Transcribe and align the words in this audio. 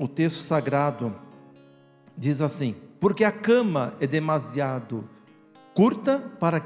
o 0.00 0.08
texto 0.08 0.38
sagrado 0.38 1.14
diz 2.16 2.40
assim: 2.40 2.74
Porque 2.98 3.22
a 3.22 3.30
cama 3.30 3.94
é 4.00 4.06
demasiado 4.06 5.06
curta 5.74 6.18
para 6.40 6.64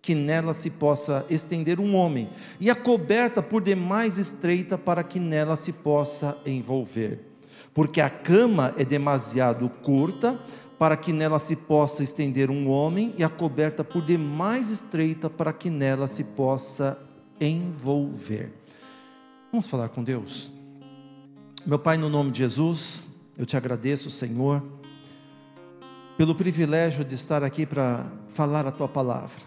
que 0.00 0.14
nela 0.14 0.54
se 0.54 0.70
possa 0.70 1.26
estender 1.28 1.78
um 1.78 1.94
homem, 1.94 2.30
e 2.58 2.70
a 2.70 2.74
coberta 2.74 3.42
por 3.42 3.62
demais 3.62 4.16
estreita 4.16 4.78
para 4.78 5.04
que 5.04 5.20
nela 5.20 5.54
se 5.54 5.72
possa 5.72 6.38
envolver. 6.46 7.20
Porque 7.74 8.00
a 8.00 8.08
cama 8.08 8.72
é 8.78 8.84
demasiado 8.84 9.68
curta 9.68 10.40
para 10.78 10.96
que 10.96 11.12
nela 11.12 11.38
se 11.38 11.56
possa 11.56 12.02
estender 12.02 12.50
um 12.50 12.70
homem, 12.70 13.14
e 13.18 13.24
a 13.24 13.28
coberta 13.28 13.84
por 13.84 14.02
demais 14.02 14.70
estreita 14.70 15.28
para 15.28 15.52
que 15.52 15.68
nela 15.68 16.06
se 16.06 16.24
possa 16.24 16.98
envolver. 17.38 18.52
Vamos 19.50 19.66
falar 19.66 19.88
com 19.90 20.02
Deus? 20.02 20.55
Meu 21.66 21.80
Pai, 21.80 21.98
no 21.98 22.08
nome 22.08 22.30
de 22.30 22.38
Jesus, 22.38 23.08
eu 23.36 23.44
te 23.44 23.56
agradeço, 23.56 24.08
Senhor, 24.08 24.62
pelo 26.16 26.32
privilégio 26.32 27.04
de 27.04 27.16
estar 27.16 27.42
aqui 27.42 27.66
para 27.66 28.06
falar 28.28 28.64
a 28.68 28.70
tua 28.70 28.86
palavra. 28.86 29.42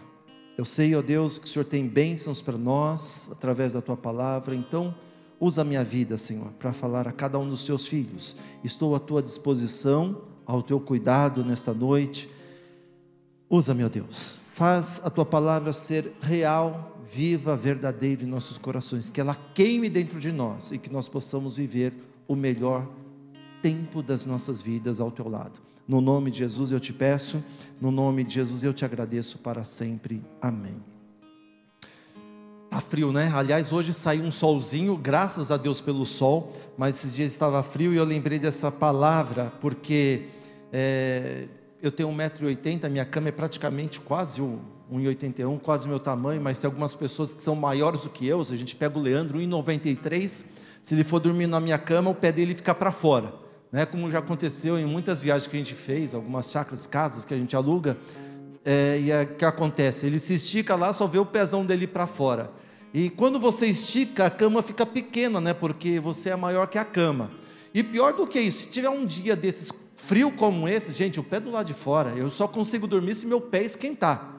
Eu 0.54 0.66
sei, 0.66 0.94
ó 0.94 1.00
Deus, 1.00 1.38
que 1.38 1.46
o 1.46 1.48
Senhor 1.48 1.64
tem 1.64 1.88
bênçãos 1.88 2.42
para 2.42 2.58
nós 2.58 3.30
através 3.32 3.72
da 3.72 3.80
tua 3.80 3.96
palavra, 3.96 4.54
então 4.54 4.94
usa 5.40 5.62
a 5.62 5.64
minha 5.64 5.82
vida, 5.82 6.18
Senhor, 6.18 6.48
para 6.58 6.74
falar 6.74 7.08
a 7.08 7.12
cada 7.12 7.38
um 7.38 7.48
dos 7.48 7.64
teus 7.64 7.86
filhos. 7.86 8.36
Estou 8.62 8.94
à 8.94 9.00
tua 9.00 9.22
disposição, 9.22 10.20
ao 10.44 10.62
teu 10.62 10.78
cuidado 10.78 11.42
nesta 11.42 11.72
noite. 11.72 12.28
Usa, 13.48 13.72
meu 13.72 13.88
Deus, 13.88 14.38
faz 14.52 15.00
a 15.02 15.08
tua 15.08 15.24
palavra 15.24 15.72
ser 15.72 16.12
real, 16.20 16.98
viva, 17.10 17.56
verdadeira 17.56 18.22
em 18.22 18.26
nossos 18.26 18.58
corações, 18.58 19.08
que 19.08 19.22
ela 19.22 19.34
queime 19.54 19.88
dentro 19.88 20.20
de 20.20 20.30
nós 20.30 20.70
e 20.70 20.76
que 20.76 20.92
nós 20.92 21.08
possamos 21.08 21.56
viver 21.56 22.09
o 22.30 22.36
melhor 22.36 22.86
tempo 23.60 24.04
das 24.04 24.24
nossas 24.24 24.62
vidas 24.62 25.00
ao 25.00 25.10
teu 25.10 25.28
lado. 25.28 25.58
No 25.86 26.00
nome 26.00 26.30
de 26.30 26.38
Jesus 26.38 26.70
eu 26.70 26.78
te 26.78 26.92
peço, 26.92 27.42
no 27.80 27.90
nome 27.90 28.22
de 28.22 28.34
Jesus 28.34 28.62
eu 28.62 28.72
te 28.72 28.84
agradeço 28.84 29.40
para 29.40 29.64
sempre. 29.64 30.22
Amém. 30.40 30.76
Tá 32.70 32.80
frio, 32.80 33.10
né? 33.10 33.32
Aliás, 33.34 33.72
hoje 33.72 33.92
saiu 33.92 34.22
um 34.22 34.30
solzinho, 34.30 34.96
graças 34.96 35.50
a 35.50 35.56
Deus 35.56 35.80
pelo 35.80 36.06
sol, 36.06 36.52
mas 36.78 36.98
esses 36.98 37.16
dias 37.16 37.32
estava 37.32 37.64
frio 37.64 37.92
e 37.92 37.96
eu 37.96 38.04
lembrei 38.04 38.38
dessa 38.38 38.70
palavra, 38.70 39.52
porque 39.60 40.28
é, 40.72 41.48
eu 41.82 41.90
tenho 41.90 42.10
1,80m, 42.10 42.88
minha 42.88 43.04
cama 43.04 43.30
é 43.30 43.32
praticamente 43.32 43.98
quase 43.98 44.40
1,81m, 44.40 45.58
quase 45.58 45.86
o 45.86 45.88
meu 45.88 45.98
tamanho, 45.98 46.40
mas 46.40 46.60
tem 46.60 46.68
algumas 46.68 46.94
pessoas 46.94 47.34
que 47.34 47.42
são 47.42 47.56
maiores 47.56 48.02
do 48.02 48.08
que 48.08 48.24
eu, 48.24 48.44
se 48.44 48.54
a 48.54 48.56
gente 48.56 48.76
pega 48.76 48.96
o 48.96 49.02
Leandro, 49.02 49.40
1,93m, 49.40 50.44
se 50.80 50.94
ele 50.94 51.04
for 51.04 51.20
dormir 51.20 51.46
na 51.46 51.60
minha 51.60 51.78
cama, 51.78 52.10
o 52.10 52.14
pé 52.14 52.32
dele 52.32 52.54
fica 52.54 52.74
para 52.74 52.90
fora 52.92 53.40
né, 53.72 53.86
como 53.86 54.10
já 54.10 54.18
aconteceu 54.18 54.78
em 54.78 54.84
muitas 54.84 55.22
viagens 55.22 55.48
que 55.48 55.56
a 55.56 55.58
gente 55.58 55.74
fez, 55.74 56.14
algumas 56.14 56.50
chácaras, 56.50 56.86
casas 56.86 57.24
que 57.24 57.32
a 57.32 57.36
gente 57.36 57.54
aluga, 57.54 57.96
é, 58.64 58.98
e 59.00 59.10
é, 59.10 59.22
o 59.22 59.26
que 59.26 59.44
acontece? 59.44 60.06
Ele 60.06 60.18
se 60.18 60.34
estica 60.34 60.74
lá, 60.76 60.92
só 60.92 61.06
vê 61.06 61.18
o 61.18 61.24
pezão 61.24 61.64
dele 61.64 61.86
para 61.86 62.06
fora. 62.06 62.50
E 62.92 63.08
quando 63.08 63.38
você 63.38 63.66
estica, 63.66 64.26
a 64.26 64.30
cama 64.30 64.60
fica 64.62 64.84
pequena, 64.84 65.40
né? 65.40 65.54
Porque 65.54 66.00
você 66.00 66.30
é 66.30 66.36
maior 66.36 66.66
que 66.66 66.76
a 66.76 66.84
cama. 66.84 67.30
E 67.72 67.84
pior 67.84 68.12
do 68.12 68.26
que 68.26 68.40
isso, 68.40 68.62
se 68.62 68.70
tiver 68.70 68.90
um 68.90 69.06
dia 69.06 69.36
desses 69.36 69.72
frio 69.94 70.32
como 70.32 70.68
esse, 70.68 70.92
gente, 70.92 71.20
o 71.20 71.22
pé 71.22 71.38
do 71.38 71.50
lado 71.50 71.66
de 71.66 71.74
fora, 71.74 72.10
eu 72.16 72.28
só 72.28 72.48
consigo 72.48 72.86
dormir 72.86 73.14
se 73.14 73.26
meu 73.26 73.40
pé 73.40 73.62
esquentar. 73.62 74.34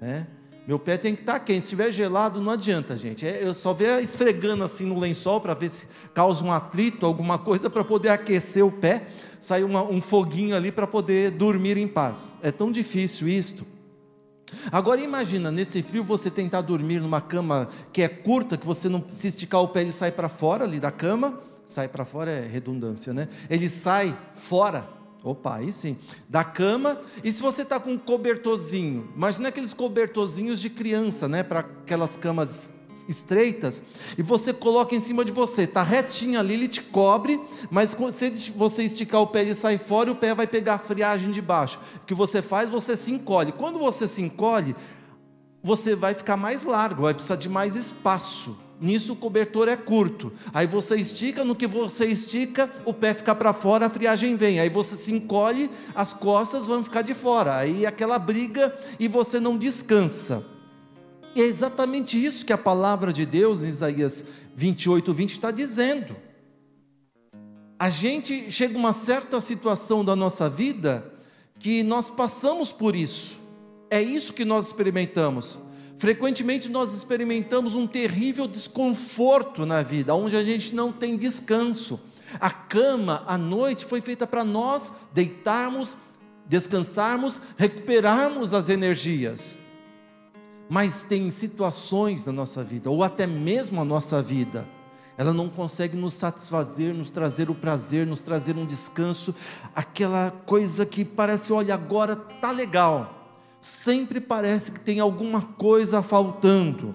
Né? 0.00 0.26
Meu 0.66 0.78
pé 0.78 0.96
tem 0.96 1.14
que 1.14 1.20
estar 1.20 1.34
tá 1.34 1.40
quente. 1.40 1.60
Se 1.60 1.66
estiver 1.66 1.92
gelado, 1.92 2.40
não 2.40 2.50
adianta, 2.50 2.96
gente. 2.96 3.26
É, 3.26 3.40
eu 3.42 3.52
só 3.52 3.74
ver 3.74 4.02
esfregando 4.02 4.64
assim 4.64 4.86
no 4.86 4.98
lençol 4.98 5.40
para 5.40 5.52
ver 5.52 5.68
se 5.68 5.86
causa 6.14 6.42
um 6.42 6.50
atrito, 6.50 7.04
alguma 7.04 7.38
coisa 7.38 7.68
para 7.68 7.84
poder 7.84 8.08
aquecer 8.08 8.64
o 8.64 8.72
pé, 8.72 9.08
sair 9.40 9.64
uma, 9.64 9.82
um 9.82 10.00
foguinho 10.00 10.56
ali 10.56 10.72
para 10.72 10.86
poder 10.86 11.32
dormir 11.32 11.76
em 11.76 11.86
paz. 11.86 12.30
É 12.42 12.50
tão 12.50 12.72
difícil 12.72 13.28
isto. 13.28 13.66
Agora 14.70 15.00
imagina, 15.00 15.50
nesse 15.50 15.82
frio 15.82 16.04
você 16.04 16.30
tentar 16.30 16.62
dormir 16.62 17.00
numa 17.00 17.20
cama 17.20 17.68
que 17.92 18.02
é 18.02 18.08
curta, 18.08 18.56
que 18.56 18.66
você 18.66 18.88
não 18.88 19.04
se 19.10 19.28
esticar 19.28 19.60
o 19.60 19.68
pé 19.68 19.82
ele 19.82 19.92
sai 19.92 20.12
para 20.12 20.28
fora 20.28 20.64
ali 20.64 20.78
da 20.78 20.90
cama, 20.90 21.40
sai 21.66 21.88
para 21.88 22.04
fora 22.04 22.30
é 22.30 22.46
redundância, 22.46 23.12
né? 23.12 23.28
Ele 23.50 23.68
sai 23.68 24.16
fora 24.34 24.88
Opa, 25.24 25.56
aí 25.56 25.72
sim. 25.72 25.96
Da 26.28 26.44
cama. 26.44 27.00
E 27.24 27.32
se 27.32 27.40
você 27.40 27.62
está 27.62 27.80
com 27.80 27.92
um 27.92 27.98
cobertorzinho, 27.98 29.08
imagina 29.16 29.48
aqueles 29.48 29.72
cobertorzinhos 29.72 30.60
de 30.60 30.68
criança, 30.68 31.26
né? 31.26 31.42
Para 31.42 31.60
aquelas 31.60 32.14
camas 32.14 32.70
estreitas, 33.06 33.82
e 34.16 34.22
você 34.22 34.50
coloca 34.50 34.94
em 34.94 35.00
cima 35.00 35.26
de 35.26 35.30
você, 35.30 35.64
está 35.64 35.82
retinho 35.82 36.40
ali, 36.40 36.54
ele 36.54 36.66
te 36.66 36.82
cobre, 36.82 37.38
mas 37.70 37.94
se 38.12 38.50
você 38.52 38.82
esticar 38.82 39.20
o 39.20 39.26
pé 39.26 39.42
e 39.42 39.54
sair 39.54 39.76
fora, 39.76 40.10
o 40.10 40.16
pé 40.16 40.34
vai 40.34 40.46
pegar 40.46 40.76
a 40.76 40.78
friagem 40.78 41.30
de 41.30 41.42
baixo. 41.42 41.78
O 41.96 42.06
que 42.06 42.14
você 42.14 42.40
faz? 42.40 42.70
Você 42.70 42.96
se 42.96 43.12
encolhe. 43.12 43.52
Quando 43.52 43.78
você 43.78 44.08
se 44.08 44.22
encolhe, 44.22 44.74
você 45.62 45.94
vai 45.94 46.14
ficar 46.14 46.38
mais 46.38 46.62
largo, 46.62 47.02
vai 47.02 47.12
precisar 47.12 47.36
de 47.36 47.48
mais 47.48 47.76
espaço. 47.76 48.56
Nisso 48.80 49.12
o 49.12 49.16
cobertor 49.16 49.68
é 49.68 49.76
curto. 49.76 50.32
Aí 50.52 50.66
você 50.66 50.96
estica, 50.96 51.44
no 51.44 51.54
que 51.54 51.66
você 51.66 52.06
estica, 52.06 52.70
o 52.84 52.92
pé 52.92 53.14
fica 53.14 53.34
para 53.34 53.52
fora, 53.52 53.86
a 53.86 53.90
friagem 53.90 54.36
vem. 54.36 54.60
Aí 54.60 54.68
você 54.68 54.96
se 54.96 55.12
encolhe, 55.12 55.70
as 55.94 56.12
costas 56.12 56.66
vão 56.66 56.82
ficar 56.82 57.02
de 57.02 57.14
fora. 57.14 57.56
Aí 57.56 57.86
aquela 57.86 58.18
briga 58.18 58.76
e 58.98 59.08
você 59.08 59.38
não 59.38 59.56
descansa. 59.56 60.44
E 61.34 61.40
é 61.40 61.44
exatamente 61.44 62.22
isso 62.22 62.44
que 62.44 62.52
a 62.52 62.58
palavra 62.58 63.12
de 63.12 63.26
Deus 63.26 63.62
em 63.62 63.68
Isaías 63.68 64.24
28, 64.54 65.12
20 65.12 65.30
está 65.30 65.50
dizendo. 65.50 66.16
A 67.78 67.88
gente 67.88 68.50
chega 68.50 68.78
uma 68.78 68.92
certa 68.92 69.40
situação 69.40 70.04
da 70.04 70.14
nossa 70.14 70.48
vida 70.48 71.12
que 71.58 71.82
nós 71.82 72.08
passamos 72.08 72.72
por 72.72 72.94
isso. 72.94 73.38
É 73.90 74.00
isso 74.00 74.32
que 74.32 74.44
nós 74.44 74.66
experimentamos. 74.66 75.58
Frequentemente 75.98 76.68
nós 76.68 76.92
experimentamos 76.92 77.74
um 77.74 77.86
terrível 77.86 78.46
desconforto 78.46 79.64
na 79.64 79.82
vida, 79.82 80.14
onde 80.14 80.36
a 80.36 80.44
gente 80.44 80.74
não 80.74 80.92
tem 80.92 81.16
descanso. 81.16 82.00
A 82.40 82.50
cama 82.50 83.22
à 83.26 83.38
noite 83.38 83.84
foi 83.84 84.00
feita 84.00 84.26
para 84.26 84.44
nós 84.44 84.92
deitarmos, 85.12 85.96
descansarmos, 86.46 87.40
recuperarmos 87.56 88.52
as 88.52 88.68
energias. 88.68 89.56
Mas 90.68 91.04
tem 91.04 91.30
situações 91.30 92.24
na 92.26 92.32
nossa 92.32 92.64
vida, 92.64 92.90
ou 92.90 93.04
até 93.04 93.26
mesmo 93.26 93.80
a 93.80 93.84
nossa 93.84 94.20
vida, 94.20 94.66
ela 95.16 95.32
não 95.32 95.48
consegue 95.48 95.96
nos 95.96 96.14
satisfazer, 96.14 96.92
nos 96.92 97.10
trazer 97.10 97.48
o 97.48 97.54
prazer, 97.54 98.04
nos 98.04 98.20
trazer 98.20 98.56
um 98.56 98.66
descanso, 98.66 99.32
aquela 99.74 100.32
coisa 100.44 100.84
que 100.84 101.04
parece, 101.04 101.52
olha, 101.52 101.74
agora 101.74 102.16
tá 102.16 102.50
legal 102.50 103.23
sempre 103.64 104.20
parece 104.20 104.72
que 104.72 104.78
tem 104.78 105.00
alguma 105.00 105.40
coisa 105.40 106.02
faltando. 106.02 106.94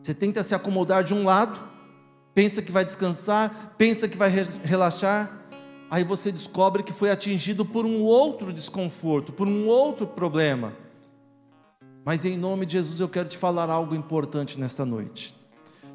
Você 0.00 0.14
tenta 0.14 0.42
se 0.42 0.54
acomodar 0.54 1.04
de 1.04 1.12
um 1.12 1.22
lado, 1.22 1.60
pensa 2.34 2.62
que 2.62 2.72
vai 2.72 2.82
descansar, 2.82 3.74
pensa 3.76 4.08
que 4.08 4.16
vai 4.16 4.30
relaxar, 4.64 5.38
aí 5.90 6.02
você 6.02 6.32
descobre 6.32 6.82
que 6.82 6.94
foi 6.94 7.10
atingido 7.10 7.62
por 7.62 7.84
um 7.84 8.00
outro 8.00 8.54
desconforto, 8.54 9.34
por 9.34 9.46
um 9.46 9.66
outro 9.66 10.06
problema. 10.06 10.72
Mas 12.06 12.24
em 12.24 12.38
nome 12.38 12.64
de 12.64 12.72
Jesus 12.72 12.98
eu 12.98 13.08
quero 13.08 13.28
te 13.28 13.36
falar 13.36 13.68
algo 13.68 13.94
importante 13.94 14.58
nesta 14.58 14.86
noite. 14.86 15.36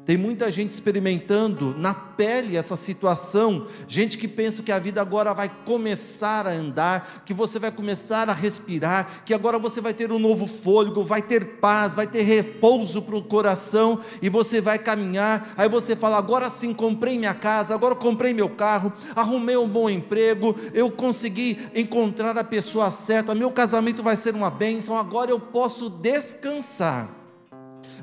Tem 0.08 0.16
muita 0.16 0.50
gente 0.50 0.70
experimentando 0.70 1.74
na 1.76 1.92
pele 1.92 2.56
essa 2.56 2.78
situação, 2.78 3.66
gente 3.86 4.16
que 4.16 4.26
pensa 4.26 4.62
que 4.62 4.72
a 4.72 4.78
vida 4.78 5.02
agora 5.02 5.34
vai 5.34 5.50
começar 5.66 6.46
a 6.46 6.50
andar, 6.50 7.24
que 7.26 7.34
você 7.34 7.58
vai 7.58 7.70
começar 7.70 8.26
a 8.30 8.32
respirar, 8.32 9.22
que 9.26 9.34
agora 9.34 9.58
você 9.58 9.82
vai 9.82 9.92
ter 9.92 10.10
um 10.10 10.18
novo 10.18 10.46
fôlego, 10.46 11.04
vai 11.04 11.20
ter 11.20 11.58
paz, 11.58 11.92
vai 11.92 12.06
ter 12.06 12.22
repouso 12.22 13.02
para 13.02 13.16
o 13.16 13.22
coração 13.22 14.00
e 14.22 14.30
você 14.30 14.62
vai 14.62 14.78
caminhar. 14.78 15.52
Aí 15.58 15.68
você 15.68 15.94
fala: 15.94 16.16
agora 16.16 16.48
sim 16.48 16.72
comprei 16.72 17.18
minha 17.18 17.34
casa, 17.34 17.74
agora 17.74 17.94
comprei 17.94 18.32
meu 18.32 18.48
carro, 18.48 18.90
arrumei 19.14 19.58
um 19.58 19.68
bom 19.68 19.90
emprego, 19.90 20.56
eu 20.72 20.90
consegui 20.90 21.68
encontrar 21.74 22.38
a 22.38 22.42
pessoa 22.42 22.90
certa, 22.90 23.34
meu 23.34 23.50
casamento 23.50 24.02
vai 24.02 24.16
ser 24.16 24.34
uma 24.34 24.50
bênção, 24.50 24.96
agora 24.96 25.30
eu 25.30 25.38
posso 25.38 25.90
descansar. 25.90 27.17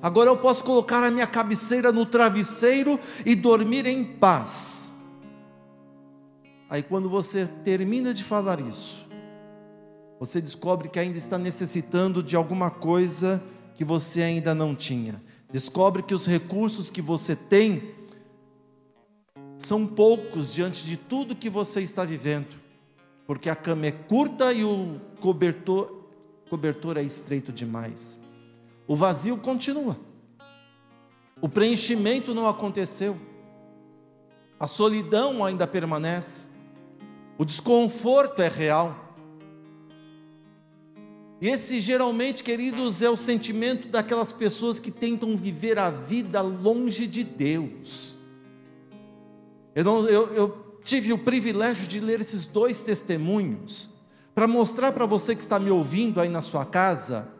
Agora 0.05 0.29
eu 0.29 0.37
posso 0.37 0.63
colocar 0.63 1.03
a 1.03 1.09
minha 1.09 1.25
cabeceira 1.25 1.91
no 1.91 2.05
travesseiro 2.05 2.99
e 3.25 3.33
dormir 3.33 3.87
em 3.87 4.05
paz. 4.05 4.95
Aí 6.69 6.83
quando 6.83 7.09
você 7.09 7.47
termina 7.47 8.13
de 8.13 8.23
falar 8.23 8.59
isso, 8.59 9.07
você 10.19 10.39
descobre 10.39 10.89
que 10.89 10.99
ainda 10.99 11.17
está 11.17 11.39
necessitando 11.39 12.21
de 12.21 12.35
alguma 12.35 12.69
coisa 12.69 13.41
que 13.73 13.83
você 13.83 14.21
ainda 14.21 14.53
não 14.53 14.75
tinha. 14.75 15.19
Descobre 15.51 16.03
que 16.03 16.13
os 16.13 16.27
recursos 16.27 16.91
que 16.91 17.01
você 17.01 17.35
tem 17.35 17.95
são 19.57 19.87
poucos 19.87 20.53
diante 20.53 20.85
de 20.85 20.97
tudo 20.97 21.35
que 21.35 21.49
você 21.49 21.81
está 21.81 22.05
vivendo, 22.05 22.61
porque 23.25 23.49
a 23.49 23.55
cama 23.55 23.87
é 23.87 23.91
curta 23.91 24.53
e 24.53 24.63
o 24.63 25.01
cobertor, 25.19 26.05
cobertor 26.47 26.95
é 26.95 27.01
estreito 27.01 27.51
demais. 27.51 28.23
O 28.87 28.95
vazio 28.95 29.37
continua. 29.37 29.97
O 31.41 31.49
preenchimento 31.49 32.33
não 32.33 32.47
aconteceu. 32.47 33.17
a 34.57 34.67
solidão 34.67 35.43
ainda 35.43 35.67
permanece, 35.67 36.47
o 37.37 37.43
desconforto 37.43 38.41
é 38.41 38.47
real. 38.47 38.95
E 41.41 41.49
esse 41.49 41.81
geralmente, 41.81 42.41
queridos, 42.41 43.01
é 43.01 43.09
o 43.09 43.17
sentimento 43.17 43.89
daquelas 43.89 44.31
pessoas 44.31 44.79
que 44.79 44.89
tentam 44.89 45.35
viver 45.35 45.77
a 45.77 45.89
vida 45.89 46.41
longe 46.41 47.05
de 47.05 47.23
Deus. 47.23 48.17
Eu, 49.75 49.83
não, 49.83 50.07
eu, 50.07 50.33
eu 50.33 50.79
tive 50.83 51.11
o 51.11 51.17
privilégio 51.17 51.85
de 51.85 51.99
ler 51.99 52.21
esses 52.21 52.45
dois 52.45 52.81
testemunhos 52.81 53.89
para 54.33 54.47
mostrar 54.47 54.93
para 54.93 55.05
você 55.05 55.35
que 55.35 55.41
está 55.41 55.59
me 55.59 55.69
ouvindo 55.69 56.21
aí 56.21 56.29
na 56.29 56.41
sua 56.41 56.63
casa 56.65 57.34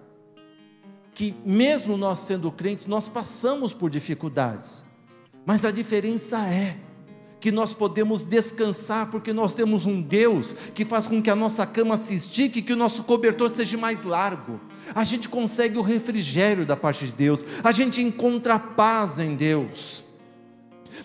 que 1.16 1.34
mesmo 1.46 1.96
nós 1.96 2.20
sendo 2.20 2.52
crentes, 2.52 2.86
nós 2.86 3.08
passamos 3.08 3.74
por 3.74 3.90
dificuldades. 3.90 4.84
Mas 5.46 5.64
a 5.64 5.72
diferença 5.72 6.46
é 6.46 6.76
que 7.40 7.52
nós 7.52 7.74
podemos 7.74 8.24
descansar, 8.24 9.10
porque 9.10 9.32
nós 9.32 9.56
temos 9.56 9.86
um 9.86 10.02
Deus 10.02 10.54
que 10.74 10.84
faz 10.84 11.08
com 11.08 11.22
que 11.22 11.30
a 11.30 11.36
nossa 11.36 11.66
cama 11.66 11.96
se 11.96 12.16
estique, 12.16 12.62
que 12.62 12.74
o 12.74 12.78
nosso 12.78 13.04
cobertor 13.04 13.50
seja 13.50 13.78
mais 13.78 14.04
largo. 14.04 14.60
A 14.94 15.04
gente 15.04 15.30
consegue 15.30 15.78
o 15.78 15.82
refrigério 15.82 16.66
da 16.66 16.76
parte 16.76 17.06
de 17.06 17.14
Deus, 17.14 17.46
a 17.64 17.72
gente 17.72 18.02
encontra 18.02 18.60
paz 18.60 19.18
em 19.18 19.36
Deus. 19.36 20.04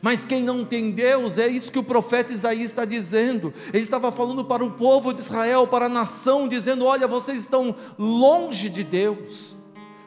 Mas 0.03 0.25
quem 0.25 0.43
não 0.43 0.65
tem 0.65 0.91
Deus, 0.91 1.37
é 1.39 1.47
isso 1.47 1.71
que 1.71 1.79
o 1.79 1.85
profeta 1.85 2.33
Isaías 2.33 2.71
está 2.71 2.85
dizendo. 2.85 3.53
Ele 3.73 3.83
estava 3.83 4.11
falando 4.11 4.45
para 4.45 4.65
o 4.65 4.73
povo 4.73 5.12
de 5.12 5.21
Israel, 5.21 5.67
para 5.67 5.87
a 5.87 5.89
nação, 5.91 6.49
dizendo: 6.49 6.85
Olha, 6.85 7.07
vocês 7.07 7.39
estão 7.39 7.75
longe 7.99 8.69
de 8.69 8.83
Deus. 8.83 9.60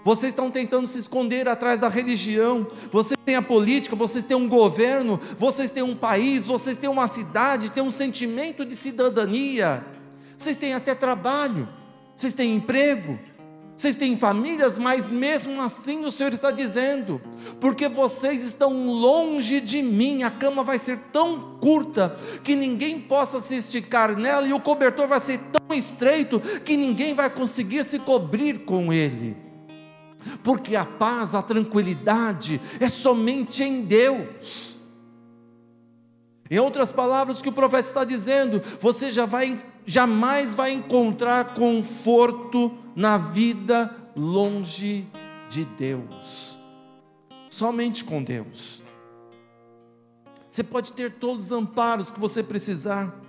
Vocês 0.04 0.32
estão 0.32 0.52
tentando 0.52 0.86
se 0.86 1.00
esconder 1.00 1.48
atrás 1.48 1.80
da 1.80 1.88
religião. 1.88 2.68
Vocês 2.92 3.18
têm 3.24 3.36
a 3.36 3.42
política, 3.42 3.96
vocês 3.96 4.26
têm 4.26 4.36
um 4.36 4.50
governo, 4.50 5.20
vocês 5.40 5.72
têm 5.72 5.82
um 5.82 5.96
país, 5.96 6.46
vocês 6.46 6.76
têm 6.76 6.90
uma 6.90 7.08
cidade, 7.08 7.72
têm 7.72 7.84
um 7.84 7.92
sentimento 7.92 8.66
de 8.66 8.76
cidadania. 8.76 9.84
Vocês 10.38 10.58
têm 10.58 10.74
até 10.74 10.94
trabalho, 10.94 11.70
vocês 12.14 12.34
têm 12.34 12.56
emprego, 12.56 13.18
vocês 13.78 13.96
têm 13.96 14.18
famílias, 14.18 14.78
mas 14.78 15.10
mesmo 15.10 15.62
assim 15.62 16.02
o 16.02 16.12
Senhor 16.12 16.34
está 16.34 16.52
dizendo, 16.52 17.22
porque 17.62 17.88
vocês 17.88 18.44
estão 18.44 18.88
longe 18.88 19.62
de 19.62 19.82
mim, 19.82 20.24
a 20.24 20.30
cama 20.30 20.64
vai 20.64 20.78
ser 20.78 20.98
tão 21.14 21.58
curta 21.62 22.18
que 22.44 22.58
ninguém 22.58 23.00
possa 23.00 23.40
se 23.40 23.56
esticar 23.56 24.18
nela, 24.18 24.46
e 24.46 24.54
o 24.54 24.60
cobertor 24.60 25.08
vai 25.08 25.22
ser 25.22 25.40
tão 25.40 25.76
estreito 25.76 26.42
que 26.66 26.76
ninguém 26.76 27.14
vai 27.14 27.30
conseguir 27.30 27.86
se 27.86 28.00
cobrir 28.00 28.60
com 28.60 28.92
ele 28.92 29.43
porque 30.44 30.76
a 30.76 30.86
paz, 30.86 31.36
a 31.36 31.42
tranquilidade 31.42 32.60
é 32.80 32.90
somente 32.90 33.64
em 33.64 33.82
Deus. 33.84 34.80
Em 36.50 36.60
outras 36.60 36.92
palavras, 36.92 37.40
o 37.40 37.44
que 37.44 37.50
o 37.50 37.54
profeta 37.54 37.88
está 37.88 38.04
dizendo, 38.04 38.62
você 38.80 39.12
já 39.12 39.26
vai, 39.26 39.64
jamais 39.86 40.54
vai 40.54 40.72
encontrar 40.72 41.54
conforto 41.54 42.78
na 42.96 43.18
vida 43.18 43.96
longe 44.16 45.08
de 45.50 45.66
Deus, 45.66 46.60
somente 47.50 48.04
com 48.04 48.24
Deus. 48.24 48.84
Você 50.48 50.64
pode 50.64 50.94
ter 50.94 51.14
todos 51.14 51.46
os 51.46 51.52
amparos 51.52 52.12
que 52.12 52.20
você 52.20 52.44
precisar, 52.44 53.20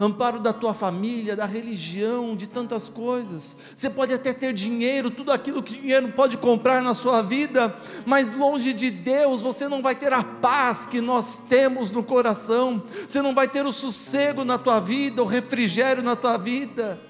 amparo 0.00 0.40
da 0.40 0.52
tua 0.52 0.74
família, 0.74 1.36
da 1.36 1.46
religião, 1.46 2.36
de 2.36 2.46
tantas 2.46 2.88
coisas. 2.88 3.56
Você 3.74 3.90
pode 3.90 4.12
até 4.12 4.32
ter 4.32 4.52
dinheiro, 4.52 5.10
tudo 5.10 5.32
aquilo 5.32 5.62
que 5.62 5.80
dinheiro 5.80 6.08
pode 6.12 6.36
comprar 6.36 6.82
na 6.82 6.94
sua 6.94 7.22
vida, 7.22 7.74
mas 8.04 8.32
longe 8.32 8.72
de 8.72 8.90
Deus 8.90 9.42
você 9.42 9.68
não 9.68 9.82
vai 9.82 9.94
ter 9.94 10.12
a 10.12 10.22
paz 10.22 10.86
que 10.86 11.00
nós 11.00 11.42
temos 11.48 11.90
no 11.90 12.02
coração, 12.02 12.82
você 13.06 13.20
não 13.22 13.34
vai 13.34 13.48
ter 13.48 13.64
o 13.64 13.72
sossego 13.72 14.44
na 14.44 14.58
tua 14.58 14.80
vida, 14.80 15.22
o 15.22 15.26
refrigério 15.26 16.02
na 16.02 16.16
tua 16.16 16.36
vida, 16.36 17.00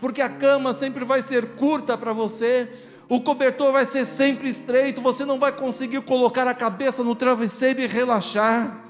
porque 0.00 0.22
a 0.22 0.28
cama 0.28 0.72
sempre 0.72 1.04
vai 1.04 1.22
ser 1.22 1.54
curta 1.54 1.96
para 1.96 2.12
você. 2.12 2.70
O 3.08 3.22
cobertor 3.22 3.72
vai 3.72 3.86
ser 3.86 4.04
sempre 4.04 4.50
estreito, 4.50 5.00
você 5.00 5.24
não 5.24 5.38
vai 5.38 5.50
conseguir 5.50 6.02
colocar 6.02 6.46
a 6.46 6.52
cabeça 6.52 7.02
no 7.02 7.14
travesseiro 7.14 7.80
e 7.80 7.86
relaxar. 7.86 8.87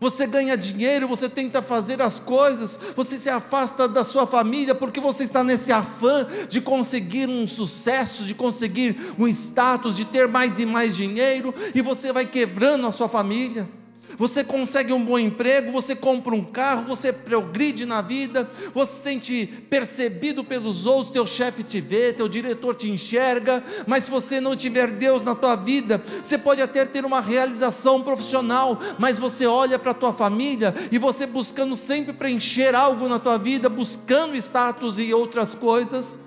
Você 0.00 0.26
ganha 0.26 0.56
dinheiro, 0.56 1.08
você 1.08 1.28
tenta 1.28 1.60
fazer 1.60 2.00
as 2.00 2.20
coisas, 2.20 2.78
você 2.94 3.16
se 3.16 3.28
afasta 3.28 3.88
da 3.88 4.04
sua 4.04 4.26
família 4.26 4.74
porque 4.74 5.00
você 5.00 5.24
está 5.24 5.42
nesse 5.42 5.72
afã 5.72 6.26
de 6.48 6.60
conseguir 6.60 7.28
um 7.28 7.46
sucesso, 7.46 8.24
de 8.24 8.34
conseguir 8.34 9.14
um 9.18 9.26
status, 9.26 9.96
de 9.96 10.04
ter 10.04 10.28
mais 10.28 10.60
e 10.60 10.66
mais 10.66 10.94
dinheiro, 10.94 11.52
e 11.74 11.82
você 11.82 12.12
vai 12.12 12.26
quebrando 12.26 12.86
a 12.86 12.92
sua 12.92 13.08
família 13.08 13.68
você 14.16 14.42
consegue 14.42 14.92
um 14.92 15.04
bom 15.04 15.18
emprego, 15.18 15.70
você 15.70 15.94
compra 15.94 16.34
um 16.34 16.44
carro, 16.44 16.86
você 16.86 17.12
progride 17.12 17.84
na 17.84 18.00
vida, 18.00 18.50
você 18.72 18.92
se 18.92 19.02
sente 19.02 19.46
percebido 19.68 20.42
pelos 20.42 20.86
outros, 20.86 21.10
teu 21.10 21.26
chefe 21.26 21.62
te 21.62 21.80
vê, 21.80 22.12
teu 22.12 22.28
diretor 22.28 22.74
te 22.74 22.88
enxerga, 22.88 23.62
mas 23.86 24.04
se 24.04 24.10
você 24.10 24.40
não 24.40 24.56
tiver 24.56 24.90
Deus 24.92 25.22
na 25.22 25.34
tua 25.34 25.56
vida, 25.56 26.02
você 26.22 26.38
pode 26.38 26.62
até 26.62 26.84
ter 26.84 27.04
uma 27.04 27.20
realização 27.20 28.02
profissional, 28.02 28.78
mas 28.98 29.18
você 29.18 29.46
olha 29.46 29.78
para 29.78 29.90
a 29.90 29.94
tua 29.94 30.12
família 30.12 30.74
e 30.90 30.98
você 30.98 31.26
buscando 31.26 31.76
sempre 31.76 32.12
preencher 32.12 32.74
algo 32.74 33.08
na 33.08 33.18
tua 33.18 33.38
vida, 33.38 33.68
buscando 33.68 34.36
status 34.36 34.98
e 34.98 35.12
outras 35.12 35.54
coisas, 35.54 36.18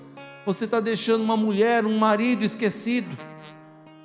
você 0.46 0.66
está 0.66 0.80
deixando 0.80 1.24
uma 1.24 1.38
mulher, 1.38 1.86
um 1.86 1.98
marido 1.98 2.44
esquecido 2.44 3.32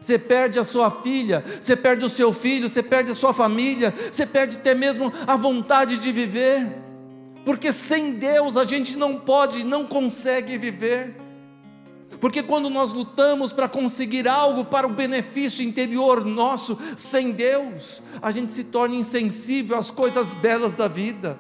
você 0.07 0.21
perde 0.21 0.57
a 0.57 0.65
sua 0.65 0.89
filha, 0.89 1.45
você 1.61 1.75
perde 1.75 2.05
o 2.05 2.09
seu 2.09 2.33
filho, 2.33 2.69
você 2.69 2.81
perde 2.81 3.11
a 3.11 3.15
sua 3.15 3.35
família, 3.35 3.93
você 4.11 4.25
perde 4.25 4.57
até 4.57 4.73
mesmo 4.73 5.13
a 5.27 5.35
vontade 5.35 5.99
de 5.99 6.13
viver, 6.13 6.65
porque 7.45 7.73
sem 7.73 8.13
Deus 8.13 8.57
a 8.57 8.65
gente 8.65 8.97
não 8.97 9.17
pode, 9.17 9.65
não 9.65 9.85
consegue 9.85 10.57
viver. 10.57 11.17
Porque 12.21 12.41
quando 12.41 12.71
nós 12.71 12.93
lutamos 12.93 13.53
para 13.53 13.69
conseguir 13.69 14.29
algo 14.29 14.65
para 14.65 14.87
o 14.87 14.91
benefício 14.91 15.67
interior 15.67 16.25
nosso, 16.25 16.79
sem 16.97 17.33
Deus, 17.33 18.01
a 18.23 18.31
gente 18.31 18.53
se 18.53 18.63
torna 18.63 18.95
insensível 18.95 19.77
às 19.77 19.91
coisas 19.91 20.35
belas 20.35 20.77
da 20.77 20.87
vida. 20.87 21.37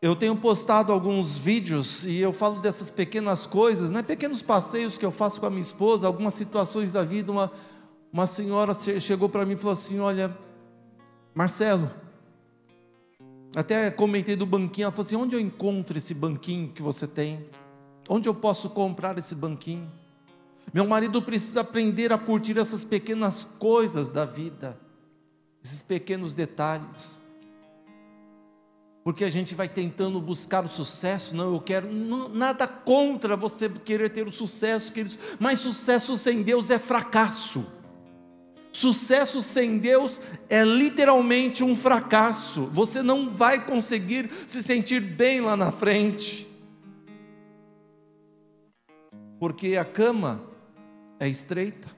Eu 0.00 0.14
tenho 0.14 0.36
postado 0.36 0.92
alguns 0.92 1.38
vídeos 1.38 2.04
e 2.04 2.18
eu 2.18 2.32
falo 2.32 2.60
dessas 2.60 2.90
pequenas 2.90 3.46
coisas, 3.46 3.90
né? 3.90 4.02
pequenos 4.02 4.42
passeios 4.42 4.98
que 4.98 5.06
eu 5.06 5.10
faço 5.10 5.40
com 5.40 5.46
a 5.46 5.50
minha 5.50 5.62
esposa, 5.62 6.06
algumas 6.06 6.34
situações 6.34 6.92
da 6.92 7.02
vida. 7.02 7.32
Uma, 7.32 7.50
uma 8.12 8.26
senhora 8.26 8.74
chegou 8.74 9.28
para 9.28 9.46
mim 9.46 9.54
e 9.54 9.56
falou 9.56 9.72
assim: 9.72 9.98
Olha, 9.98 10.36
Marcelo, 11.34 11.90
até 13.54 13.90
comentei 13.90 14.36
do 14.36 14.44
banquinho. 14.44 14.84
Ela 14.84 14.92
falou 14.92 15.06
assim: 15.06 15.16
Onde 15.16 15.34
eu 15.34 15.40
encontro 15.40 15.96
esse 15.96 16.12
banquinho 16.12 16.68
que 16.72 16.82
você 16.82 17.06
tem? 17.06 17.46
Onde 18.06 18.28
eu 18.28 18.34
posso 18.34 18.68
comprar 18.68 19.16
esse 19.18 19.34
banquinho? 19.34 19.90
Meu 20.74 20.86
marido 20.86 21.22
precisa 21.22 21.62
aprender 21.62 22.12
a 22.12 22.18
curtir 22.18 22.58
essas 22.58 22.84
pequenas 22.84 23.44
coisas 23.58 24.12
da 24.12 24.26
vida, 24.26 24.78
esses 25.64 25.80
pequenos 25.80 26.34
detalhes 26.34 27.24
porque 29.06 29.22
a 29.22 29.30
gente 29.30 29.54
vai 29.54 29.68
tentando 29.68 30.20
buscar 30.20 30.64
o 30.64 30.68
sucesso. 30.68 31.36
Não, 31.36 31.54
eu 31.54 31.60
quero 31.60 31.88
não, 31.92 32.28
nada 32.28 32.66
contra 32.66 33.36
você 33.36 33.68
querer 33.68 34.10
ter 34.10 34.26
o 34.26 34.32
sucesso, 34.32 34.92
queridos, 34.92 35.16
mas 35.38 35.60
sucesso 35.60 36.18
sem 36.18 36.42
Deus 36.42 36.70
é 36.70 36.78
fracasso. 36.80 37.64
Sucesso 38.72 39.40
sem 39.42 39.78
Deus 39.78 40.20
é 40.48 40.64
literalmente 40.64 41.62
um 41.62 41.76
fracasso. 41.76 42.68
Você 42.72 43.00
não 43.00 43.30
vai 43.30 43.64
conseguir 43.64 44.28
se 44.44 44.60
sentir 44.60 44.98
bem 44.98 45.40
lá 45.40 45.56
na 45.56 45.70
frente. 45.70 46.44
Porque 49.38 49.76
a 49.76 49.84
cama 49.84 50.42
é 51.20 51.28
estreita, 51.28 51.88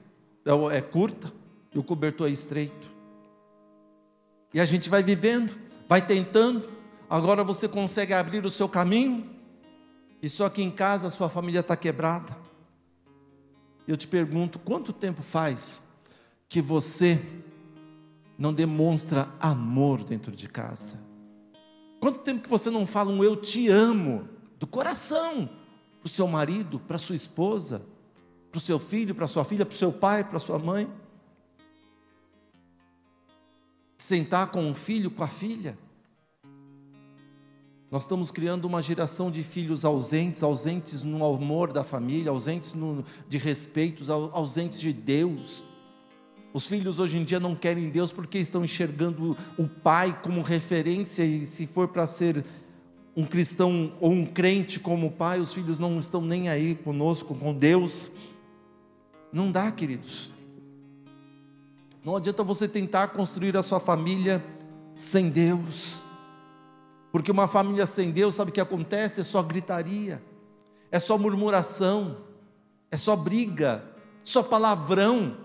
é, 0.45 0.77
é 0.77 0.81
curta, 0.81 1.33
e 1.73 1.79
o 1.79 1.83
cobertor 1.83 2.27
é 2.27 2.31
estreito. 2.31 2.87
E 4.53 4.59
a 4.59 4.65
gente 4.65 4.91
vai 4.91 5.01
vivendo, 5.01 5.57
vai 5.87 6.05
tentando, 6.05 6.77
agora 7.09 7.43
você 7.43 7.67
consegue 7.67 8.13
abrir 8.13 8.45
o 8.45 8.51
seu 8.51 8.69
caminho, 8.69 9.27
e 10.21 10.29
só 10.29 10.49
que 10.49 10.61
em 10.61 10.69
casa 10.69 11.07
a 11.07 11.11
sua 11.11 11.29
família 11.29 11.61
está 11.61 11.75
quebrada. 11.75 12.37
Eu 13.87 13.97
te 13.97 14.07
pergunto: 14.07 14.59
quanto 14.59 14.93
tempo 14.93 15.23
faz 15.23 15.83
que 16.47 16.61
você 16.61 17.19
não 18.37 18.53
demonstra 18.53 19.29
amor 19.39 20.03
dentro 20.03 20.35
de 20.35 20.47
casa? 20.47 20.99
Quanto 21.99 22.19
tempo 22.19 22.41
que 22.41 22.49
você 22.49 22.69
não 22.69 22.85
fala 22.85 23.11
um 23.11 23.23
eu 23.23 23.35
te 23.35 23.67
amo 23.67 24.29
do 24.59 24.67
coração 24.67 25.49
para 25.99 26.07
o 26.07 26.09
seu 26.09 26.27
marido, 26.27 26.79
para 26.79 26.95
a 26.95 26.99
sua 26.99 27.15
esposa, 27.15 27.81
para 28.51 28.57
o 28.57 28.61
seu 28.61 28.79
filho, 28.79 29.13
para 29.13 29.25
a 29.25 29.27
sua 29.27 29.43
filha, 29.43 29.65
para 29.65 29.75
o 29.75 29.77
seu 29.77 29.91
pai, 29.91 30.23
para 30.23 30.37
a 30.37 30.39
sua 30.39 30.57
mãe? 30.57 30.89
Sentar 33.97 34.47
com 34.47 34.71
o 34.71 34.75
filho, 34.75 35.11
com 35.11 35.23
a 35.23 35.27
filha? 35.27 35.77
Nós 37.91 38.03
estamos 38.03 38.29
criando 38.29 38.65
uma 38.65 38.83
geração 38.83 39.31
de 39.31 39.41
filhos 39.41 39.83
ausentes, 39.83 40.43
ausentes 40.43 41.01
no 41.01 41.25
amor 41.25 41.73
da 41.73 41.83
família, 41.83 42.29
ausentes 42.29 42.75
no, 42.75 43.03
de 43.27 43.39
respeitos, 43.39 44.11
ausentes 44.11 44.79
de 44.79 44.93
Deus. 44.93 45.65
Os 46.53 46.67
filhos 46.67 46.99
hoje 46.99 47.17
em 47.17 47.23
dia 47.23 47.39
não 47.39 47.55
querem 47.55 47.89
Deus 47.89 48.11
porque 48.11 48.37
estão 48.37 48.63
enxergando 48.63 49.35
o 49.57 49.67
pai 49.67 50.19
como 50.21 50.43
referência 50.43 51.23
e 51.23 51.45
se 51.45 51.65
for 51.65 51.87
para 51.87 52.05
ser 52.05 52.45
um 53.15 53.25
cristão 53.25 53.91
ou 53.99 54.11
um 54.11 54.25
crente 54.25 54.79
como 54.79 55.11
pai, 55.11 55.39
os 55.39 55.51
filhos 55.51 55.79
não 55.79 55.97
estão 55.99 56.21
nem 56.21 56.47
aí 56.47 56.75
conosco, 56.75 57.33
com 57.33 57.53
Deus. 57.53 58.09
Não 59.33 59.51
dá, 59.51 59.71
queridos. 59.71 60.31
Não 62.03 62.15
adianta 62.15 62.43
você 62.43 62.67
tentar 62.67 63.09
construir 63.09 63.57
a 63.57 63.63
sua 63.63 63.79
família 63.79 64.43
sem 64.93 65.29
Deus. 65.29 66.03
Porque 67.11 67.31
uma 67.31 67.47
família 67.47 67.85
sem 67.85 68.11
Deus, 68.11 68.35
sabe 68.35 68.51
o 68.51 68.53
que 68.53 68.61
acontece? 68.61 69.21
É 69.21 69.23
só 69.23 69.41
gritaria, 69.41 70.21
é 70.91 70.99
só 70.99 71.17
murmuração, 71.17 72.17
é 72.91 72.97
só 72.97 73.15
briga, 73.15 73.83
só 74.23 74.43
palavrão. 74.43 75.37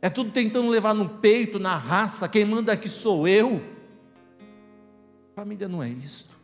É 0.00 0.08
tudo 0.08 0.30
tentando 0.30 0.68
levar 0.68 0.94
no 0.94 1.08
peito, 1.08 1.58
na 1.58 1.76
raça, 1.76 2.28
quem 2.28 2.44
manda 2.44 2.72
aqui 2.72 2.88
sou 2.88 3.26
eu. 3.26 3.62
Família 5.34 5.68
não 5.68 5.82
é 5.82 5.88
isto. 5.88 6.38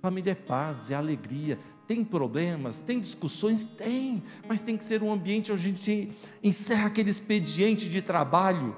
Família 0.00 0.32
é 0.32 0.34
paz, 0.34 0.90
é 0.90 0.94
alegria. 0.94 1.58
Tem 1.86 2.04
problemas, 2.04 2.80
tem 2.80 3.00
discussões? 3.00 3.64
Tem, 3.64 4.22
mas 4.48 4.62
tem 4.62 4.76
que 4.76 4.84
ser 4.84 5.02
um 5.02 5.12
ambiente 5.12 5.52
onde 5.52 5.60
a 5.60 5.64
gente 5.64 6.12
encerra 6.42 6.86
aquele 6.86 7.10
expediente 7.10 7.88
de 7.88 8.00
trabalho 8.00 8.74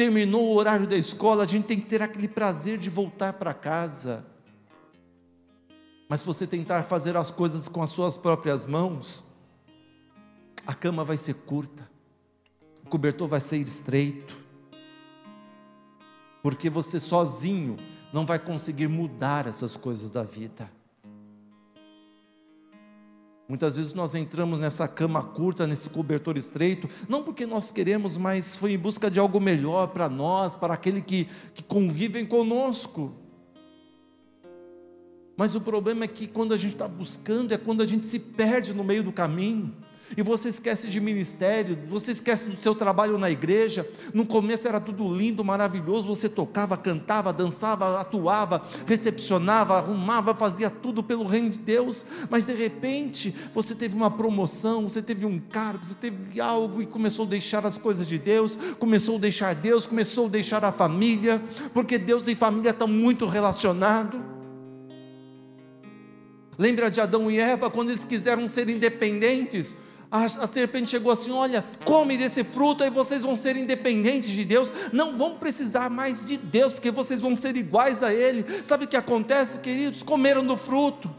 terminou 0.00 0.48
o 0.48 0.54
horário 0.56 0.86
da 0.86 0.96
escola, 0.96 1.42
a 1.42 1.46
gente 1.46 1.66
tem 1.66 1.78
que 1.78 1.86
ter 1.86 2.00
aquele 2.00 2.26
prazer 2.26 2.78
de 2.78 2.88
voltar 2.88 3.34
para 3.34 3.52
casa. 3.52 4.24
Mas 6.08 6.20
se 6.20 6.26
você 6.26 6.46
tentar 6.46 6.84
fazer 6.84 7.18
as 7.18 7.30
coisas 7.30 7.68
com 7.68 7.82
as 7.82 7.90
suas 7.90 8.16
próprias 8.16 8.64
mãos, 8.64 9.22
a 10.66 10.72
cama 10.72 11.04
vai 11.04 11.18
ser 11.18 11.34
curta, 11.34 11.86
o 12.82 12.88
cobertor 12.88 13.28
vai 13.28 13.42
ser 13.42 13.58
estreito, 13.58 14.38
porque 16.42 16.70
você 16.70 16.98
sozinho 16.98 17.76
não 18.10 18.24
vai 18.24 18.38
conseguir 18.38 18.88
mudar 18.88 19.46
essas 19.46 19.76
coisas 19.76 20.10
da 20.10 20.22
vida. 20.22 20.70
Muitas 23.50 23.76
vezes 23.76 23.92
nós 23.92 24.14
entramos 24.14 24.60
nessa 24.60 24.86
cama 24.86 25.24
curta, 25.24 25.66
nesse 25.66 25.90
cobertor 25.90 26.36
estreito, 26.36 26.88
não 27.08 27.24
porque 27.24 27.44
nós 27.44 27.72
queremos, 27.72 28.16
mas 28.16 28.54
foi 28.54 28.74
em 28.74 28.78
busca 28.78 29.10
de 29.10 29.18
algo 29.18 29.40
melhor 29.40 29.88
para 29.88 30.08
nós, 30.08 30.56
para 30.56 30.72
aquele 30.72 31.02
que, 31.02 31.26
que 31.52 31.64
convivem 31.64 32.24
conosco. 32.24 33.12
Mas 35.36 35.56
o 35.56 35.60
problema 35.60 36.04
é 36.04 36.06
que 36.06 36.28
quando 36.28 36.54
a 36.54 36.56
gente 36.56 36.74
está 36.74 36.86
buscando, 36.86 37.52
é 37.52 37.58
quando 37.58 37.82
a 37.82 37.86
gente 37.86 38.06
se 38.06 38.20
perde 38.20 38.72
no 38.72 38.84
meio 38.84 39.02
do 39.02 39.10
caminho 39.10 39.74
e 40.16 40.22
você 40.22 40.48
esquece 40.48 40.88
de 40.88 41.00
ministério, 41.00 41.78
você 41.88 42.12
esquece 42.12 42.48
do 42.48 42.60
seu 42.62 42.74
trabalho 42.74 43.18
na 43.18 43.30
igreja. 43.30 43.88
No 44.12 44.26
começo 44.26 44.66
era 44.66 44.80
tudo 44.80 45.14
lindo, 45.14 45.44
maravilhoso, 45.44 46.08
você 46.08 46.28
tocava, 46.28 46.76
cantava, 46.76 47.32
dançava, 47.32 48.00
atuava, 48.00 48.62
recepcionava, 48.86 49.76
arrumava, 49.76 50.34
fazia 50.34 50.68
tudo 50.68 51.02
pelo 51.02 51.24
reino 51.24 51.50
de 51.50 51.58
Deus, 51.58 52.04
mas 52.28 52.44
de 52.44 52.54
repente 52.54 53.34
você 53.54 53.74
teve 53.74 53.94
uma 53.94 54.10
promoção, 54.10 54.88
você 54.88 55.02
teve 55.02 55.24
um 55.24 55.38
cargo, 55.38 55.84
você 55.84 55.94
teve 55.94 56.40
algo 56.40 56.82
e 56.82 56.86
começou 56.86 57.24
a 57.24 57.28
deixar 57.28 57.64
as 57.64 57.78
coisas 57.78 58.06
de 58.06 58.18
Deus, 58.18 58.58
começou 58.78 59.16
a 59.16 59.20
deixar 59.20 59.54
Deus, 59.54 59.86
começou 59.86 60.26
a 60.26 60.28
deixar 60.28 60.64
a 60.64 60.72
família, 60.72 61.42
porque 61.72 61.98
Deus 61.98 62.26
e 62.28 62.34
família 62.34 62.70
estão 62.70 62.88
muito 62.88 63.26
relacionados. 63.26 64.20
Lembra 66.58 66.90
de 66.90 67.00
Adão 67.00 67.30
e 67.30 67.38
Eva 67.38 67.70
quando 67.70 67.88
eles 67.88 68.04
quiseram 68.04 68.46
ser 68.46 68.68
independentes? 68.68 69.74
A, 70.10 70.24
a 70.24 70.46
serpente 70.46 70.90
chegou 70.90 71.12
assim: 71.12 71.30
Olha, 71.30 71.64
come 71.84 72.16
desse 72.16 72.42
fruto, 72.42 72.82
aí 72.82 72.90
vocês 72.90 73.22
vão 73.22 73.36
ser 73.36 73.56
independentes 73.56 74.30
de 74.30 74.44
Deus, 74.44 74.72
não 74.92 75.16
vão 75.16 75.38
precisar 75.38 75.88
mais 75.88 76.26
de 76.26 76.36
Deus, 76.36 76.72
porque 76.72 76.90
vocês 76.90 77.20
vão 77.20 77.34
ser 77.34 77.56
iguais 77.56 78.02
a 78.02 78.12
Ele. 78.12 78.44
Sabe 78.64 78.84
o 78.84 78.88
que 78.88 78.96
acontece, 78.96 79.60
queridos? 79.60 80.02
Comeram 80.02 80.44
do 80.44 80.56
fruto 80.56 81.10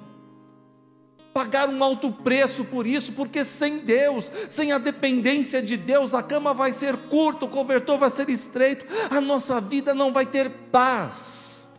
pagaram 1.34 1.74
um 1.74 1.84
alto 1.84 2.12
preço 2.12 2.66
por 2.66 2.86
isso, 2.86 3.14
porque 3.14 3.46
sem 3.46 3.80
Deus, 3.80 4.32
sem 4.48 4.72
a 4.72 4.78
dependência 4.78 5.62
de 5.62 5.78
Deus, 5.78 6.14
a 6.14 6.22
cama 6.22 6.54
vai 6.54 6.72
ser 6.72 6.96
curta, 7.08 7.46
o 7.46 7.50
cobertor 7.50 7.98
vai 7.98 8.10
ser 8.10 8.30
estreito, 8.30 8.86
a 9.10 9.22
nossa 9.22 9.60
vida 9.62 9.94
não 9.94 10.12
vai 10.12 10.26
ter 10.26 10.50
paz. 10.72 11.72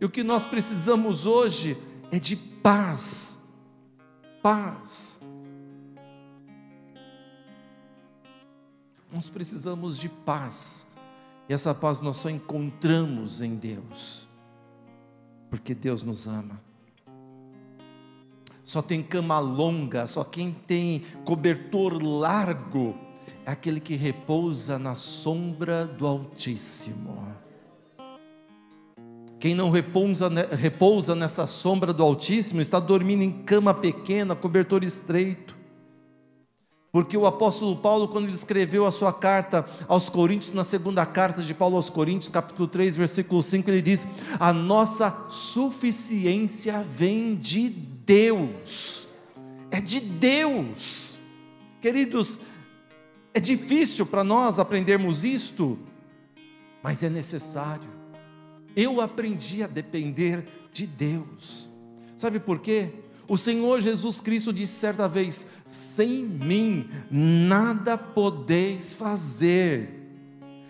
E 0.00 0.04
o 0.04 0.10
que 0.10 0.22
nós 0.22 0.44
precisamos 0.44 1.26
hoje 1.26 1.76
é 2.10 2.18
de 2.18 2.36
paz. 2.36 3.38
Paz. 4.42 5.21
Nós 9.12 9.28
precisamos 9.28 9.98
de 9.98 10.08
paz. 10.08 10.86
E 11.48 11.52
essa 11.52 11.74
paz 11.74 12.00
nós 12.00 12.16
só 12.16 12.30
encontramos 12.30 13.42
em 13.42 13.56
Deus. 13.56 14.26
Porque 15.50 15.74
Deus 15.74 16.02
nos 16.02 16.26
ama. 16.26 16.60
Só 18.64 18.80
tem 18.80 19.02
cama 19.02 19.38
longa, 19.38 20.06
só 20.06 20.22
quem 20.22 20.52
tem 20.52 21.02
cobertor 21.24 22.02
largo 22.02 22.94
é 23.44 23.50
aquele 23.50 23.80
que 23.80 23.96
repousa 23.96 24.78
na 24.78 24.94
sombra 24.94 25.84
do 25.84 26.06
Altíssimo. 26.06 27.26
Quem 29.40 29.54
não 29.54 29.70
repousa, 29.70 30.28
repousa 30.56 31.16
nessa 31.16 31.48
sombra 31.48 31.92
do 31.92 32.04
Altíssimo 32.04 32.60
está 32.60 32.78
dormindo 32.78 33.22
em 33.22 33.42
cama 33.42 33.74
pequena, 33.74 34.36
cobertor 34.36 34.84
estreito. 34.84 35.56
Porque 36.92 37.16
o 37.16 37.24
apóstolo 37.24 37.74
Paulo, 37.74 38.06
quando 38.06 38.26
ele 38.26 38.34
escreveu 38.34 38.86
a 38.86 38.92
sua 38.92 39.14
carta 39.14 39.64
aos 39.88 40.10
Coríntios, 40.10 40.52
na 40.52 40.62
segunda 40.62 41.06
carta 41.06 41.40
de 41.40 41.54
Paulo 41.54 41.76
aos 41.76 41.88
Coríntios, 41.88 42.28
capítulo 42.28 42.68
3, 42.68 42.96
versículo 42.96 43.42
5, 43.42 43.70
ele 43.70 43.80
diz: 43.80 44.06
A 44.38 44.52
nossa 44.52 45.26
suficiência 45.30 46.86
vem 46.94 47.34
de 47.34 47.70
Deus, 47.70 49.08
é 49.70 49.80
de 49.80 50.00
Deus. 50.00 51.18
Queridos, 51.80 52.38
é 53.32 53.40
difícil 53.40 54.04
para 54.04 54.22
nós 54.22 54.58
aprendermos 54.58 55.24
isto, 55.24 55.78
mas 56.82 57.02
é 57.02 57.08
necessário. 57.08 57.88
Eu 58.76 59.00
aprendi 59.00 59.62
a 59.62 59.66
depender 59.66 60.46
de 60.70 60.86
Deus. 60.86 61.70
Sabe 62.18 62.38
por 62.38 62.58
quê? 62.58 63.01
O 63.32 63.38
Senhor 63.38 63.80
Jesus 63.80 64.20
Cristo 64.20 64.52
disse 64.52 64.74
certa 64.74 65.08
vez: 65.08 65.46
sem 65.66 66.22
mim 66.22 66.90
nada 67.10 67.96
podeis 67.96 68.92
fazer. 68.92 70.01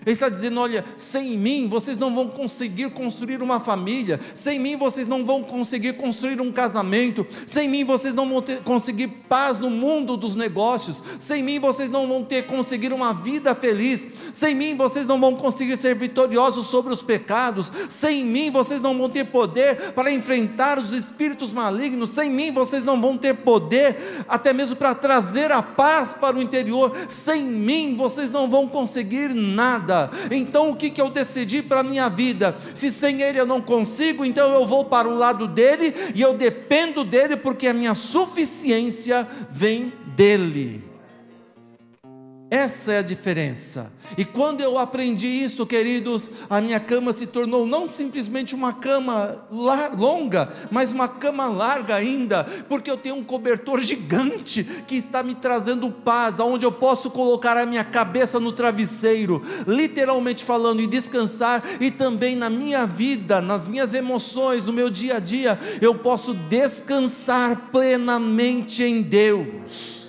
Ele 0.05 0.13
está 0.13 0.29
dizendo: 0.29 0.61
olha, 0.61 0.85
sem 0.97 1.37
mim 1.39 1.69
vocês 1.69 1.97
não 1.97 2.15
vão 2.15 2.29
conseguir 2.29 2.91
construir 2.91 3.41
uma 3.41 3.61
família, 3.61 4.19
sem 4.35 4.59
mim 4.59 4.77
vocês 4.77 5.07
não 5.07 5.25
vão 5.25 5.43
conseguir 5.43 5.95
construir 5.95 6.41
um 6.41 6.51
casamento, 6.51 7.27
sem 7.47 7.69
mim 7.69 7.85
vocês 7.85 8.15
não 8.15 8.29
vão 8.29 8.43
ter, 8.43 8.63
conseguir 8.63 9.09
paz 9.29 9.59
no 9.59 9.71
mundo 9.71 10.17
dos 10.17 10.37
negócios, 10.37 11.03
sem 11.19 11.43
mim 11.43 11.61
vocês 11.61 11.91
não 11.91 12.09
vão 12.09 12.25
ter 12.25 12.47
conseguir 12.47 12.93
uma 12.93 13.13
vida 13.15 13.55
feliz, 13.55 14.09
sem 14.33 14.55
mim 14.55 14.77
vocês 14.77 15.07
não 15.07 15.21
vão 15.21 15.37
conseguir 15.37 15.77
ser 15.77 15.95
vitoriosos 15.95 16.67
sobre 16.67 16.93
os 16.93 17.03
pecados, 17.03 17.73
sem 17.89 18.25
mim 18.25 18.51
vocês 18.51 18.83
não 18.83 18.99
vão 18.99 19.09
ter 19.09 19.25
poder 19.25 19.93
para 19.93 20.11
enfrentar 20.11 20.79
os 20.79 20.93
espíritos 20.93 21.53
malignos, 21.53 22.11
sem 22.11 22.29
mim 22.29 22.53
vocês 22.53 22.85
não 22.85 23.01
vão 23.01 23.17
ter 23.17 23.35
poder 23.35 24.25
até 24.29 24.53
mesmo 24.53 24.75
para 24.75 24.95
trazer 24.95 25.53
a 25.53 25.63
paz 25.63 26.13
para 26.13 26.37
o 26.37 26.43
interior, 26.43 26.93
sem 27.09 27.45
mim 27.45 27.95
vocês 27.97 28.31
não 28.31 28.51
vão 28.51 28.67
conseguir 28.67 29.33
nada 29.33 29.92
nada. 29.93 30.11
Então 30.31 30.71
o 30.71 30.77
que, 30.77 30.91
que 30.91 31.01
eu 31.01 31.11
decidi 31.11 31.63
para 31.63 31.81
a 31.81 31.85
minha 31.85 32.09
vida? 32.09 32.57
Se 32.75 32.91
sem 32.91 33.23
Ele 33.23 33.39
eu 33.39 33.47
não 33.47 33.61
consigo, 33.61 34.25
então 34.25 34.53
eu 34.55 34.67
vou 34.67 34.85
para 34.85 35.09
o 35.09 35.17
lado 35.17 35.47
dele 35.47 35.95
e 36.15 36.21
eu 36.21 36.35
dependo 36.35 37.05
dele, 37.05 37.37
porque 37.37 37.67
a 37.67 37.75
minha 37.75 37.95
suficiência 37.95 39.27
vem 39.51 39.93
dele. 40.17 40.92
Essa 42.53 42.93
é 42.93 42.99
a 42.99 43.03
diferença. 43.03 43.91
E 44.15 44.27
quando 44.27 44.61
eu 44.61 44.77
aprendi 44.77 45.27
isso, 45.27 45.65
queridos, 45.65 46.31
a 46.51 46.61
minha 46.61 46.79
cama 46.79 47.11
se 47.15 47.27
tornou 47.27 47.67
não 47.67 47.89
simplesmente 47.89 48.55
uma 48.55 48.75
cama 48.75 49.43
longa, 49.51 50.53
mas 50.71 50.93
uma 50.93 51.09
cama 51.09 51.49
larga 51.49 51.95
ainda, 51.95 52.45
porque 52.69 52.91
eu 52.91 52.99
tenho 52.99 53.15
um 53.15 53.25
cobertor 53.25 53.81
gigante 53.81 54.65
que 54.87 54.97
está 54.97 55.23
me 55.23 55.35
trazendo 55.35 55.91
paz, 55.91 56.39
aonde 56.39 56.67
eu 56.67 56.73
posso 56.73 57.11
colocar 57.11 57.57
a 57.57 57.65
minha 57.65 57.85
cabeça 57.85 58.39
no 58.39 58.53
travesseiro, 58.53 59.41
literalmente 59.67 60.45
falando, 60.45 60.83
e 60.83 60.87
descansar, 60.87 61.65
e 61.81 61.91
também 61.91 62.37
na 62.37 62.51
minha 62.51 62.85
vida, 62.87 63.41
nas 63.41 63.67
minhas 63.67 63.95
emoções, 63.95 64.63
no 64.63 64.75
meu 64.75 64.91
dia 64.91 65.17
a 65.17 65.21
dia, 65.21 65.59
eu 65.81 65.95
posso 65.95 66.35
descansar 66.35 67.71
plenamente 67.73 68.83
em 68.83 69.01
Deus. 69.01 70.02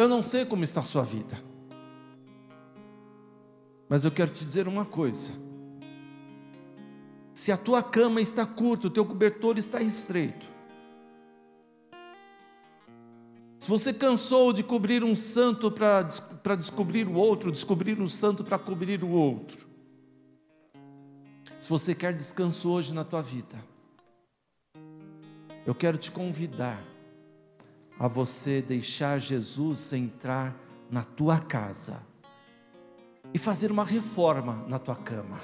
Eu 0.00 0.08
não 0.08 0.22
sei 0.22 0.46
como 0.46 0.64
está 0.64 0.80
a 0.80 0.84
sua 0.84 1.02
vida, 1.02 1.38
mas 3.86 4.02
eu 4.02 4.10
quero 4.10 4.30
te 4.30 4.46
dizer 4.46 4.66
uma 4.66 4.86
coisa: 4.86 5.30
se 7.34 7.52
a 7.52 7.56
tua 7.58 7.82
cama 7.82 8.18
está 8.18 8.46
curta, 8.46 8.86
o 8.86 8.90
teu 8.90 9.04
cobertor 9.04 9.58
está 9.58 9.82
estreito, 9.82 10.46
se 13.58 13.68
você 13.68 13.92
cansou 13.92 14.54
de 14.54 14.62
cobrir 14.62 15.04
um 15.04 15.14
santo 15.14 15.70
para 15.70 16.56
descobrir 16.56 17.06
o 17.06 17.12
outro, 17.12 17.52
descobrir 17.52 18.00
um 18.00 18.08
santo 18.08 18.42
para 18.42 18.58
cobrir 18.58 19.04
o 19.04 19.10
outro, 19.10 19.68
se 21.58 21.68
você 21.68 21.94
quer 21.94 22.14
descanso 22.14 22.70
hoje 22.70 22.94
na 22.94 23.04
tua 23.04 23.20
vida, 23.20 23.62
eu 25.66 25.74
quero 25.74 25.98
te 25.98 26.10
convidar 26.10 26.89
a 28.00 28.08
você 28.08 28.62
deixar 28.62 29.18
Jesus 29.18 29.92
entrar 29.92 30.56
na 30.90 31.04
tua 31.04 31.38
casa 31.38 32.00
e 33.34 33.38
fazer 33.38 33.70
uma 33.70 33.84
reforma 33.84 34.64
na 34.66 34.78
tua 34.78 34.96
cama. 34.96 35.38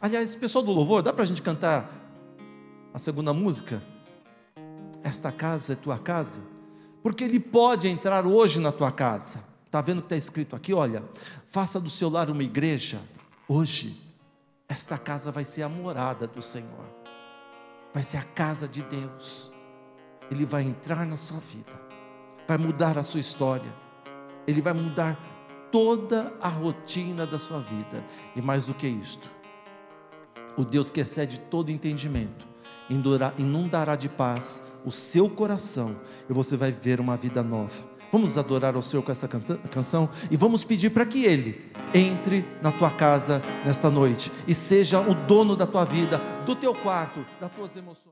Aliás, 0.00 0.34
pessoal 0.34 0.64
do 0.64 0.72
louvor, 0.72 1.02
dá 1.02 1.12
para 1.12 1.22
a 1.22 1.26
gente 1.26 1.42
cantar 1.42 1.88
a 2.94 2.98
segunda 2.98 3.34
música? 3.34 3.82
Esta 5.02 5.30
casa 5.30 5.74
é 5.74 5.76
tua 5.76 5.98
casa? 5.98 6.42
Porque 7.02 7.22
Ele 7.22 7.38
pode 7.38 7.88
entrar 7.88 8.26
hoje 8.26 8.58
na 8.58 8.72
tua 8.72 8.90
casa. 8.90 9.44
Está 9.66 9.82
vendo 9.82 9.98
o 9.98 10.00
que 10.00 10.06
está 10.06 10.16
escrito 10.16 10.56
aqui? 10.56 10.72
Olha, 10.72 11.04
faça 11.50 11.78
do 11.78 11.90
seu 11.90 12.08
lar 12.08 12.30
uma 12.30 12.42
igreja. 12.42 13.02
Hoje, 13.46 14.02
esta 14.66 14.96
casa 14.96 15.30
vai 15.30 15.44
ser 15.44 15.62
a 15.62 15.68
morada 15.68 16.26
do 16.26 16.40
Senhor, 16.40 16.86
vai 17.92 18.02
ser 18.02 18.16
a 18.16 18.22
casa 18.22 18.66
de 18.66 18.82
Deus. 18.82 19.53
Ele 20.30 20.44
vai 20.44 20.62
entrar 20.62 21.06
na 21.06 21.16
sua 21.16 21.38
vida, 21.38 21.72
vai 22.46 22.58
mudar 22.58 22.98
a 22.98 23.02
sua 23.02 23.20
história, 23.20 23.72
ele 24.46 24.60
vai 24.60 24.72
mudar 24.72 25.18
toda 25.70 26.32
a 26.40 26.48
rotina 26.48 27.26
da 27.26 27.38
sua 27.38 27.60
vida, 27.60 28.04
e 28.36 28.40
mais 28.40 28.66
do 28.66 28.74
que 28.74 28.86
isto, 28.86 29.30
o 30.56 30.64
Deus 30.64 30.90
que 30.90 31.00
excede 31.00 31.40
todo 31.40 31.70
entendimento, 31.70 32.46
inundará 33.38 33.96
de 33.96 34.08
paz 34.08 34.62
o 34.84 34.92
seu 34.92 35.28
coração 35.28 35.96
e 36.28 36.32
você 36.32 36.56
vai 36.56 36.70
ver 36.70 37.00
uma 37.00 37.16
vida 37.16 37.42
nova. 37.42 37.94
Vamos 38.12 38.38
adorar 38.38 38.76
ao 38.76 38.82
Senhor 38.82 39.02
com 39.02 39.10
essa 39.10 39.26
canção 39.26 40.08
e 40.30 40.36
vamos 40.36 40.62
pedir 40.62 40.90
para 40.90 41.04
que 41.04 41.24
Ele 41.24 41.72
entre 41.92 42.44
na 42.62 42.70
tua 42.70 42.90
casa 42.90 43.42
nesta 43.64 43.90
noite 43.90 44.30
e 44.46 44.54
seja 44.54 45.00
o 45.00 45.14
dono 45.14 45.56
da 45.56 45.66
tua 45.66 45.84
vida, 45.84 46.18
do 46.46 46.54
teu 46.54 46.72
quarto, 46.74 47.26
das 47.40 47.50
tuas 47.50 47.76
emoções. 47.76 48.02